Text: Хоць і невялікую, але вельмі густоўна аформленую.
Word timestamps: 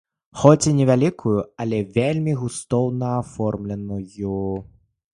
Хоць 0.43 0.65
і 0.71 0.71
невялікую, 0.77 1.35
але 1.65 1.83
вельмі 1.99 2.33
густоўна 2.41 3.15
аформленую. 3.23 4.39